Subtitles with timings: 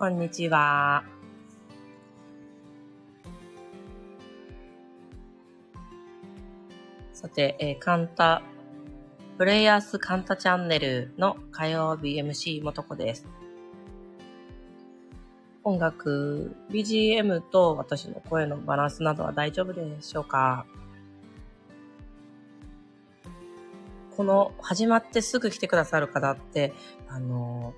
[0.00, 1.04] こんにちは。
[7.12, 8.40] さて、えー、カンタ、
[9.36, 13.26] プレイヤースカンタチャンネルの火曜日 MC もとこです。
[15.64, 20.64] 音楽、BGM と私の声のバランスなどは大丈夫でしょうか？
[24.16, 26.72] この始まってすぐ来てくださる方って、
[27.06, 27.74] あの、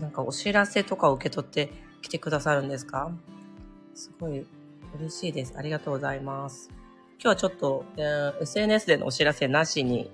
[0.00, 1.70] なんかお知らせとかを受け取って
[2.02, 3.10] 来てくださるんですか？
[3.94, 4.46] すごい
[4.98, 5.54] 嬉しいです。
[5.56, 6.70] ありがとうございます。
[7.20, 10.10] 今日はちょっと、えー、SNS でのお知らせなしに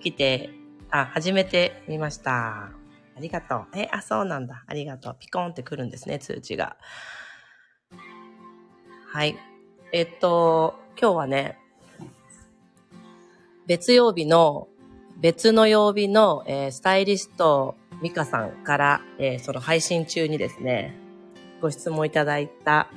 [0.00, 0.50] 来て、
[0.90, 2.70] あ、始めてみました。
[3.16, 3.66] ありがとう。
[3.74, 4.62] え、あ、そうなんだ。
[4.66, 5.16] ありがとう。
[5.18, 6.76] ピコンって来るんですね、通知が。
[9.06, 9.36] はい。
[9.92, 11.58] えっと、今日はね、
[13.66, 14.68] 別曜日の、
[15.18, 20.96] 別の曜日の、えー、スタイリスト、ミカさんから、えー、その配信中にですね、
[21.60, 22.88] ご質問いただいた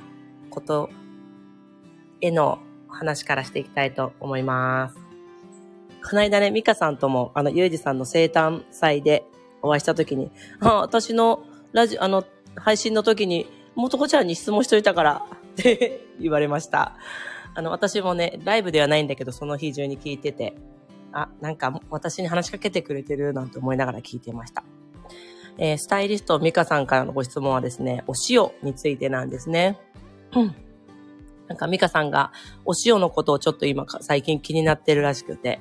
[0.50, 0.90] こと
[2.20, 4.96] への話からしていきたいと思います。
[6.08, 9.24] この間ね、ミカさんとも、あの、ユージさんの生誕祭で
[9.60, 10.30] お会いした時に、
[10.60, 12.24] あ、私のラジオ、あの、
[12.56, 16.96] 配信の時に、もとこちゃんに質問しといたから、 って言われました。
[17.54, 20.54] あの、私もね、ライブではないんだけど、その日中に聞いてて、
[21.12, 24.64] あ、なんか私に話しかけてくれてるなんて思いながら聞いてました。
[25.58, 29.78] えー、スタイリストミカさんからのご質問はですね、お塩についてなんですね。
[30.34, 30.54] うん
[31.48, 32.32] なんかミカさんが
[32.64, 35.60] お塩のことをちょっと今最近気になってるらしくて、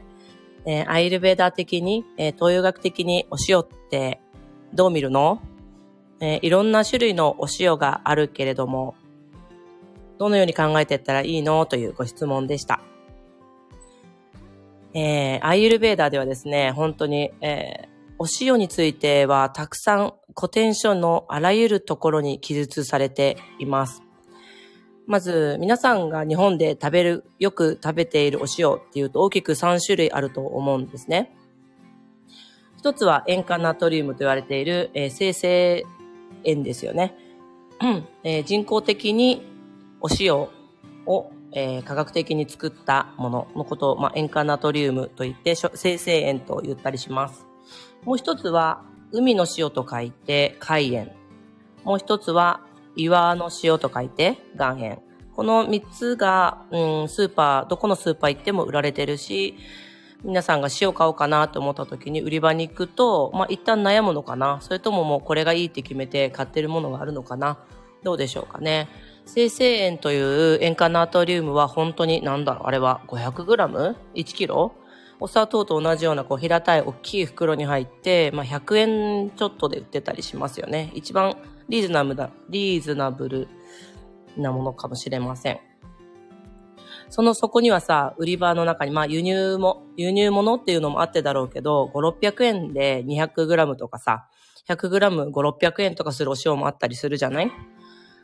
[0.65, 4.21] えー、アイルベーダー的に、えー、東洋学的にお塩って
[4.73, 5.41] どう見るの、
[6.21, 8.95] えー、いろんな種類のお塩があるけれども、
[10.17, 11.65] どのように考えていったらいいの？
[11.65, 12.79] というご質問でした。
[14.93, 17.90] えー、アイルベーダーではですね、本当に、えー、
[18.21, 24.03] お塩についてはたくさん古典書のあらゆるところに記述されています。
[25.07, 31.35] まず、皆さんが日本で食べる、よく食べているお塩っていうと大きく3種類あると思うんですね。
[32.77, 35.83] 一つは塩化ナトリウムと言われている、えー、生成
[36.43, 37.15] 塩ですよね。
[38.23, 39.41] えー、人工的に
[39.99, 40.35] お塩
[41.07, 47.50] を、えー、科学的に作ったもののことを、まあ、塩化ナトリウムと言って生成塩と言ったりします。
[48.03, 51.11] もう一つは海の塩と書いて海塩。
[51.83, 52.61] もう一つは
[52.95, 54.99] 岩の塩と書いて岩塩。
[55.35, 59.55] この三つが、うん、スーパー、どこのスーパー行っても売られてるし、
[60.23, 67.57] 皆さんが塩買おうかなと思った時に売り場に行くと、まあ、一旦悩むのかなそれとももうこれがいいって決めて買ってるものがあるのかな
[68.03, 68.87] どうでしょうかね。
[69.25, 74.73] 生成塩という塩化ナトリウムは本当になんだろうあれは 500g?1 キロ？
[75.21, 80.91] お砂糖と同じようなこう平たい大きい袋に入って、まあ、100円ちょっとで売ってたりしますよね。
[80.95, 81.37] 一番
[81.69, 83.47] リーズナブルリーズナブル
[84.35, 85.59] なものかもしれません。
[87.09, 94.27] その底にはさ、売り場の中に、まあ輸入も、輸入物っていうのもあってだろうけど、5、600円で 200g とかさ、
[94.69, 97.51] 100g5、600円とかするお塩もあったりするじゃない？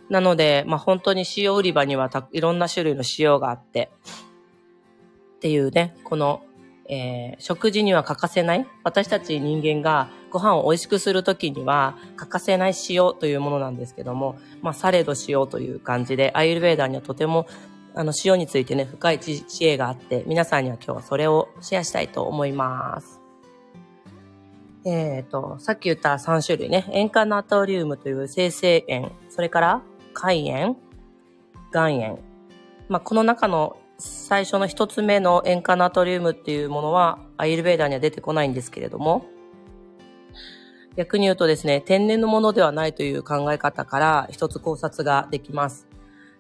[0.09, 3.91] なので、まあ本当に塩売り場にはいろんな種類の塩があって、
[5.36, 6.41] っていうね、この
[6.88, 17.48] えー、食事には欠かせない、私たち人間がご飯を美味しくするときには欠かせない塩というものなんですけども、まあ、されど塩という感じで、アイルベーダーにはとても
[18.00, 23.19] あの、塩についてね、深い知恵があって、皆さんには今日はそれをシェアしたいと思います。
[24.86, 29.81] えっ、ー、と、さっき言った3種類ね、塩化ナトリウムという生成塩、それから
[30.14, 30.78] 海塩、
[31.74, 32.19] 岩塩。
[32.88, 39.25] まあ、この中の最初の一つ目の塩化ナトリウムっていうものはアイルベーダーには出てこないんですけれども、
[40.95, 45.88] 逆に言うとですね、天然のものではないという考え方から一つ考察ができます。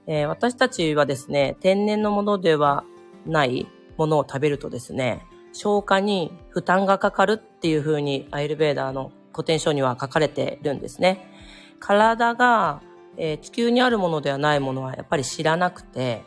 [0.07, 2.83] えー、私たちはですね、天然のものでは
[3.25, 3.67] ない
[3.97, 11.31] ものを食べるとですね、消化に負担がかかるっていうふうにアイルベーダーの古典書には書かれてるんですね。
[11.79, 12.81] 体が、
[13.17, 16.23] えー、地球にあるものではないものはやっぱり知らなくて、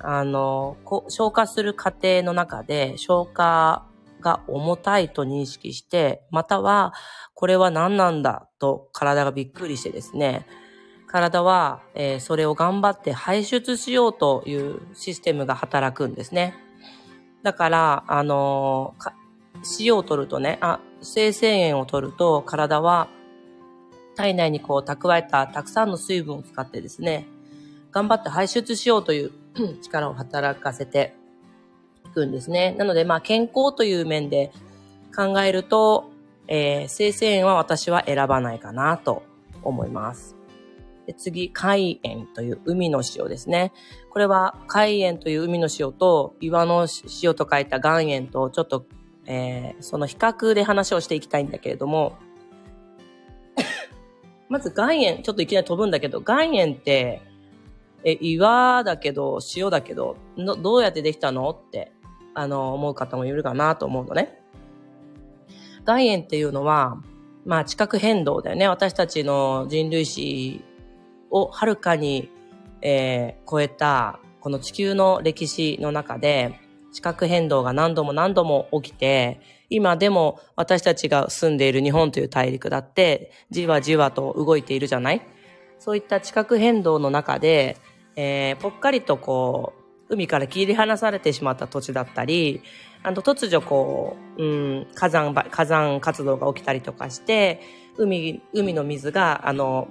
[0.00, 0.76] あの、
[1.08, 3.86] 消化する過程の中で消化
[4.20, 6.92] が重たいと認識して、または、
[7.34, 10.46] これは何なんだと体がびっくりしてですね、
[11.06, 16.54] 体は、えー、それを頑張って排出しようというシステムが働くんですね。
[17.42, 19.12] だから、あのー、
[19.80, 23.08] 塩を取るとね、あ、生成塩を取ると体は
[24.14, 27.26] 体内にこう蓄えたたくさんの水分を使ってですね、
[27.92, 29.32] 頑張って排出しようという
[29.82, 31.14] 力を働かせて
[32.06, 32.74] いくんですね。
[32.78, 34.52] なので、まあ、健康という面で
[35.14, 36.10] 考えると、
[36.48, 39.22] えー、生成塩は私は選ばないかなと
[39.62, 40.36] 思います。
[41.06, 43.72] で次、海塩という海の塩ですね。
[44.10, 46.86] これは海塩という海の塩と岩の
[47.22, 48.86] 塩と書いた岩塩とちょっと、
[49.26, 52.16] えー、その比較で話をしていきたいんだけれども、
[54.48, 57.22] まず岩塩、ちょっといきなり飛ぶんだけど、岩塩って、
[58.04, 61.92] え、岩だけど、塩だけど、どうやってできたのって、
[62.34, 64.40] あの、思う方もいるかなと思うのね。
[65.86, 66.98] 岩塩っていうのは、
[67.46, 68.68] まあ地殻変動だよね。
[68.68, 70.62] 私たちの人類史
[71.30, 72.30] をはるかに、
[72.82, 76.60] えー、超えた、この地球の歴史の中で、
[76.92, 85.22] 地殻変動が何度も何度も起きて、今でも私たちが住んでいる日本という大陸だって、じわじわと動いているじゃない？
[85.78, 87.76] そういった地殻変動の中で、
[88.16, 89.72] えー、ぽっかりとこ
[90.08, 92.62] う、海から切り離されてしまった土地だったり、
[93.02, 97.60] あの、突如こう、うん、火山、火山活動が起きたりとかして、
[97.96, 99.88] 海、海の水が、あの、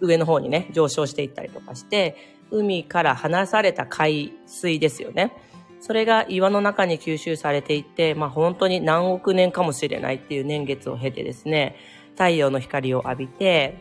[0.00, 2.16] 上の方にね、上昇していったりとかして、
[2.50, 5.32] 海から離された海水ですよね。
[5.80, 11.76] それが岩の中に吸収されていって、まあ本当に何億年かもしれないっていう年月を経てですね、
[12.12, 13.78] 太陽の光を浴びて、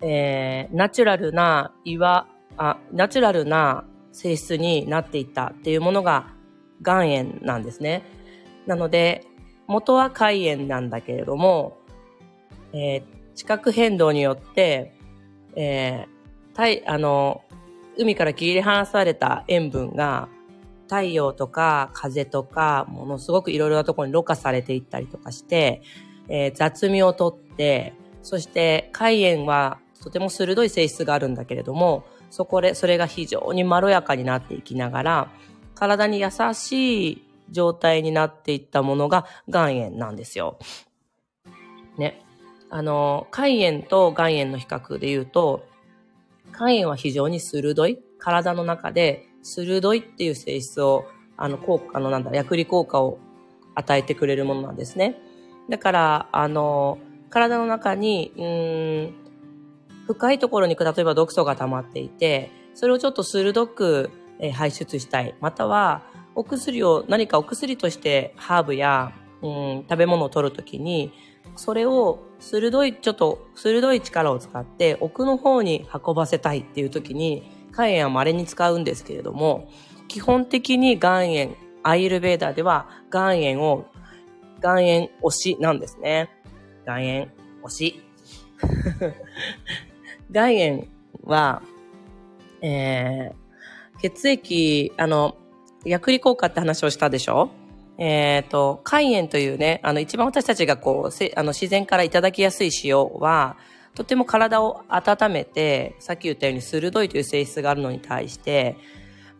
[0.00, 6.28] えー、ナチュラルな岩、あ、ナチュラルな性質になっていったっていうものが
[6.84, 8.02] 岩塩なんですね。
[8.66, 9.24] なので、
[9.66, 11.78] 元は海塩なんだけれども、
[12.72, 13.02] えー、
[13.34, 14.94] 地殻変動によって、
[15.56, 17.42] えー、あの、
[17.96, 20.28] 海から切り離された塩分が
[20.84, 25.82] 太陽とか風とか、ものすごくいろいろなところにろ過されていったりとかして、
[26.28, 35.30] えー、雑味をとって、そして海塩はとても鋭い性質があるんだけれども、そこで、それが非常にまろやかになっていきながら、
[35.74, 40.58] 体に優しい状態になっていったものが岩塩なんですよ。
[41.96, 42.22] ね。
[42.70, 45.66] あの、海塩と岩塩の比較で言うと、
[46.54, 51.06] 肝炎は非常に鋭い、体の中で鋭いっていう性質を、
[51.36, 53.18] あの、効果、の、なんだ、薬理効果を
[53.74, 55.16] 与えてくれるものなんですね。
[55.68, 56.98] だから、あの、
[57.30, 59.27] 体の中に、うん、
[60.08, 64.10] 深いところに例えば毒素が溜まっていて、それをちょっと鋭く、
[64.54, 65.34] 排出したい。
[65.40, 66.02] または、
[66.34, 69.12] お薬を、何かお薬としてハーブや、
[69.42, 71.12] うん、食べ物を取るときに、
[71.56, 79.68] それを鋭い、ちょっと鋭い力を使って奥の方に運ばせたいっていう時に、肝炎は稀に使うんですけれども、
[80.06, 83.84] 基本的に岩塩、アイルベーダーでは岩塩を、
[84.62, 86.30] 岩塩推しなんですね。
[86.86, 87.30] 岩塩
[87.62, 88.02] 推し。
[90.30, 90.88] 岩塩
[91.24, 91.62] は、
[92.60, 95.36] えー、血液、あの、
[95.84, 97.50] 薬理効果って話をしたでしょ？
[97.98, 103.56] えっ、ー、と、海塩というね、あの、一番私たちがこう、せあの、自然からいただきやすい塩は、
[103.94, 108.76] とても体を温めて、さっき言ったように鋭いという性質があるのに対して、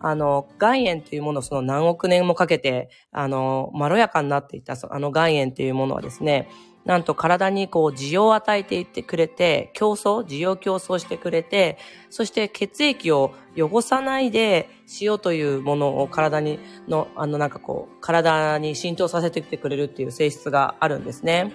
[0.01, 6.49] あの、岩塩というものをその何億年もかけて、あの、まろやかになっていた、あの岩塩というものはですね、
[6.89, 11.77] なんと体にこう、需要を与えていってくれて、競争、需要競争してくれて、
[12.09, 21.53] そして血液を汚さないで、塩というものを体に、の、あのなんかこう、体に浸透させてきてくれるっていう性質があるんですね。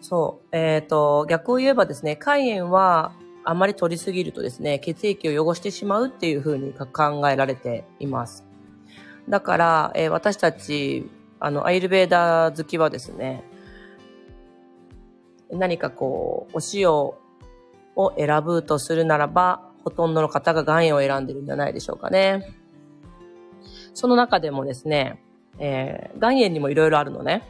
[0.00, 0.48] そう。
[0.50, 3.12] えっ、ー、と、逆を言えばですね、肝炎は、
[3.44, 8.44] あまり取りすぎるとですね、血液を汚してしまうっていうふうに考えられています。
[9.28, 11.08] だから、えー、私たち、
[11.38, 13.44] あの、アイルベーダー好きはですね、
[15.50, 17.14] 何かこう、お塩を
[18.16, 22.54] 選ぶとするならば、ほとんどの方が岩塩を選んでるんじゃないでしょうかね。
[23.92, 25.22] その中でもですね、
[25.58, 27.42] えー、岩塩にもいろいろあるのね。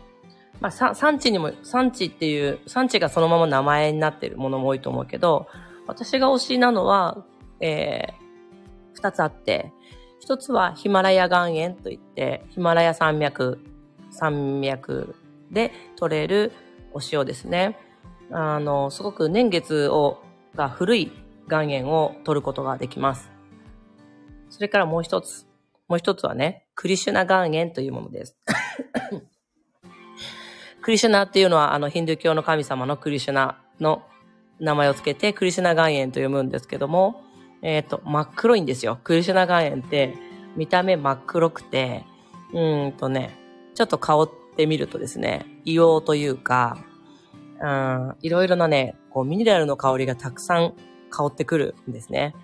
[0.60, 5.46] まあ、産地にも、産地っていう、産地がそのまま名前になってるものも多いと思うけど、
[5.86, 7.24] 私が推しなのは、
[7.60, 8.12] えー、
[8.94, 9.72] 二つあって、
[10.20, 13.58] 一つはヒマラヤ岩塩といって、ヒマラヤ山脈、
[14.10, 15.14] 山脈
[15.50, 16.52] で取れる
[16.94, 17.76] お塩ですね。
[18.30, 20.22] あの、すごく年月を、
[20.54, 21.12] が古い
[21.48, 23.30] 岩塩を取ることができます。
[24.48, 25.46] それからもう一つ。
[25.88, 28.36] もう一つはね、クリシュナ岩塩というものです。
[30.80, 34.02] クリシュナっていうのは、あの、ヒンドゥー教の神様のクリシュナの
[34.60, 37.22] 名前をつけて、クリシュナ岩塩と読むんですけども、
[37.62, 38.98] えっ、ー、と、真っ黒いんですよ。
[39.02, 40.14] クリシュナ岩塩って、
[40.56, 42.04] 見た目真っ黒くて、
[42.52, 43.36] うんとね、
[43.74, 46.78] ちょっと香ってみるとですね、硫黄というか、
[47.60, 50.74] うん、いろいろなね、こうミネラルの香りがたくさん
[51.10, 52.34] 香ってくるんですね。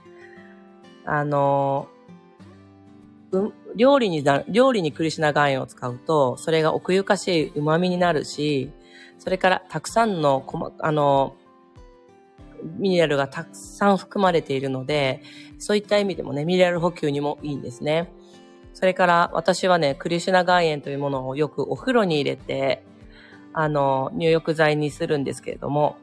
[1.04, 1.88] あの、
[3.32, 8.70] うん、料理に料理にクリシナ岩塩を使うと、それが奥ゆかしい旨味になるし、
[9.18, 10.44] それからたくさんの、
[10.78, 11.36] あの、
[12.78, 15.22] ミネラルがたくさん含まれているので、
[15.58, 18.12] そういった意味でもね、ミネラル補給にもいいんですね。
[18.80, 22.82] それから私はね、クリシュナ岩塩というものをよくお風呂に入れて、
[23.52, 25.98] あの、入浴剤にするんですけれども、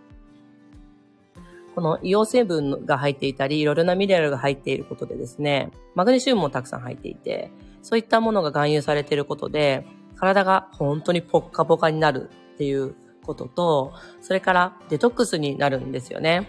[1.74, 9.84] この硫黄成分が入っていたり、いろいろなミネラルが入っていることでですね、マグネシウムもたくさん入っていて、そういったものが含有されていることで、
[10.16, 12.94] 体が本当にポッカポカになるっていう
[13.24, 16.48] ことと、それからデトックスになるんですよね。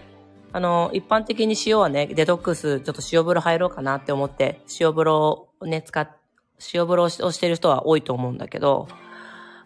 [0.51, 6.09] あの、一般的に塩はね、デトックス、ちょっと塩風呂入ろうかなって思って、塩風呂をね、使っ、
[6.73, 8.87] 塩風呂をしてる人は多いと思うんだけど、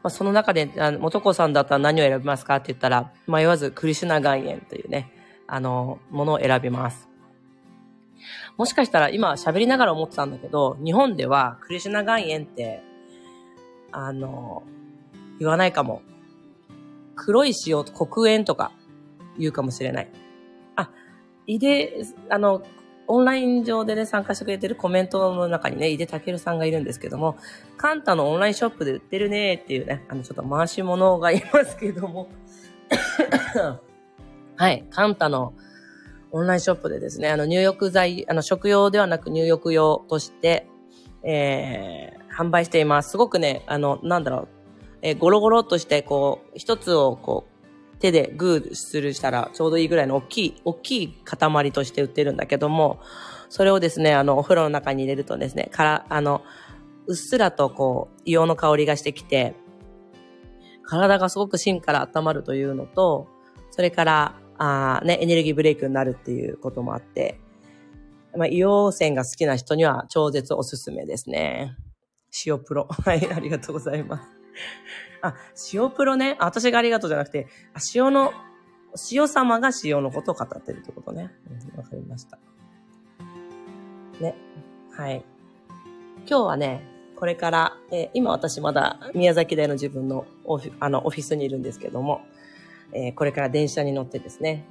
[0.04, 5.12] まあ、その中で、あの、元子さんだったら何を選びますかって言ったら、迷わずクリシュナ岩塩というね、
[5.48, 7.10] あの、ものを選びます。
[8.58, 12.84] もしかしたら今喋りながら思ってたんだけど、日本ではクリシュナ岩塩って、
[13.92, 14.64] あの、
[15.40, 16.02] 言わないかも。
[17.16, 18.72] 黒い塩と、黒塩とか
[19.38, 20.12] 言うかもしれない。
[20.76, 20.90] あ、
[21.46, 22.64] いで、あの、
[23.08, 27.38] オンライン上でね、参加してくれてるコメントの中にね、井出武さんがいるんですけども、
[27.78, 32.30] カンタのオンラインショップで売ってるねっていうね、あの、ちょっと回し物がいますけども、
[34.56, 35.54] はい、カンタの
[36.32, 40.68] オンラインショップでですね、あの、入浴剤、あの、食用ではなく入浴用として、
[41.24, 43.12] えー、販売しています。
[43.12, 44.48] すごくね、あの、なんだろう、
[45.02, 47.53] えー、ゴロゴロとして、こう、一つをこう、
[48.04, 53.00] 手でグーするしたらちょうどいいぐらいの大きい、大きい塊として売ってるんだけども、
[53.48, 56.44] それをですね、あの、お風呂の中に入れるとですね、から、あの、
[57.08, 59.56] うっすらとこう、硫黄の香りがしてきて、
[60.84, 63.30] 体がすごく芯から温まるというのと、
[63.72, 67.40] それから、あね、エネルギーブレイクになるっていうこともあって、
[68.36, 71.78] まあ、硫黄泉が好きな人には超絶おすすめですね。
[72.46, 72.86] 塩プロ。
[72.90, 74.28] はい、ありがとうございます。
[75.24, 75.36] あ、
[75.74, 76.36] 塩プロね。
[76.40, 77.48] 私がありがとうじゃなくて、
[77.96, 78.34] 塩の、
[79.12, 81.24] 塩様が塩のことを語ってるってことね。
[81.24, 81.30] わ、
[81.78, 82.38] うん、かりました。
[84.20, 84.36] ね。
[84.92, 85.24] はい。
[86.28, 86.84] 今日はね、
[87.16, 92.22] これから、えー、今私まだ宮崎大の自分のオフィあのオフィスにいるんですけども、
[92.92, 94.66] えー、これから電車に乗ってですね、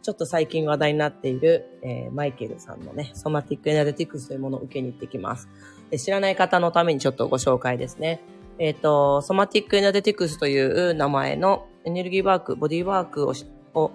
[0.00, 5.48] ちょっと最近話題になっている、えー、マイケルさんのね、ソマティックエナジェティクスというものを受けに行ってきます。
[5.90, 8.20] で知らない方のためにちょっとご紹介ですね。
[8.58, 13.34] えっ、ー、と、ソマティックエナジェティクスという名前のエネルギーワーク、ボディーワークを
[13.74, 13.90] を、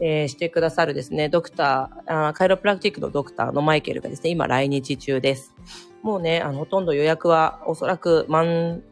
[0.00, 5.54] えー、してくださるですね、ドクターあ、カイロプラクティックのドクターのマイケルがですね、今来日中です。
[6.02, 8.82] もうね、あの、ほとんど予約はおそらく満、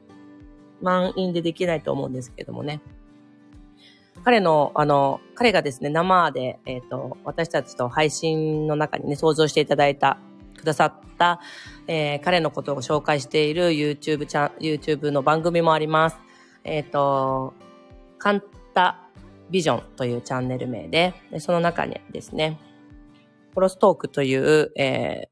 [0.82, 2.80] 満員でできないと思うんですけどもね。
[4.24, 10.18] 彼の、あの、彼がですね、生で、えっ、ー、と、私たちと配信の中にね、想像していただいた、
[10.56, 11.40] くださった、
[11.92, 16.18] えー、彼のことを紹介している YouTube チャン、YouTube の番組もあります。
[16.62, 17.52] えっ、ー、と、
[18.16, 18.42] カン
[18.72, 19.08] タ
[19.50, 22.60] ビジョンというチャンネル名で、でその中にですね、
[23.56, 25.28] コロストークという、えー、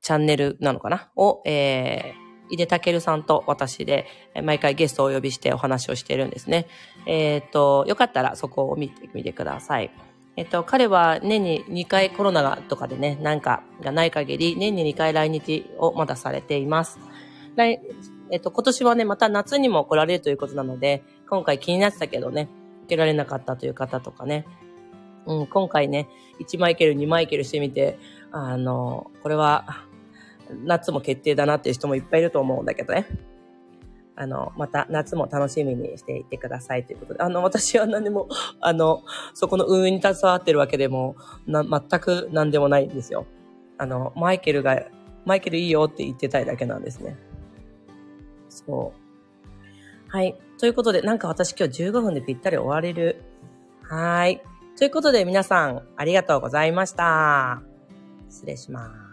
[0.00, 1.10] チャンネルなのかな？
[1.16, 4.06] を、えー、井出武さんと私で、
[4.42, 6.66] 毎回ゲストをお呼びしてお話をしているんですね。
[7.04, 9.90] えっ、ー、と、よかったらそこを見てみてください。
[10.38, 17.00] えっ、と、彼は年に2回コロナがとかでね、なんかがない限り、年に2回来日をまだされています。
[17.56, 17.80] 来、
[18.30, 22.48] えっ、と、今年はね、また夏にも来られるということなので、今回気になってたけどね、
[22.84, 24.46] 受けられなかったという方とかね、
[25.26, 27.98] うん、今回ね、1マイケル、2マイケルしてみて、
[28.30, 29.86] あの、これは、
[30.64, 33.06] 夏も決定だなっていう人もいっぱいいると思うんだけどね。
[34.20, 38.28] あの、また夏も楽しみにしていてくださいということで、あの、私は何も、
[38.60, 41.14] あの、そこの運営に携わってるわけでも、
[41.46, 43.26] な、全く何でもないんですよ。
[43.78, 44.82] あの、マイケルが、
[45.24, 47.16] マイケルいいよって言ってたいだけなんですね。
[48.48, 50.10] そう。
[50.10, 50.36] はい。
[50.58, 53.22] ということで、なんか私今日15分でぴったり終われる。
[53.82, 54.42] はい。
[54.76, 57.62] ということで皆さん、ありがとうございました。
[58.28, 59.07] 失礼します。